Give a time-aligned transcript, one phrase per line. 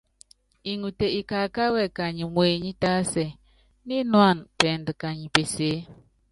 [0.71, 3.25] Iŋute ikakáwɛ kányi muenyí tásɛ,
[3.87, 5.79] nínuána pɛɛndu kanyi pesèe.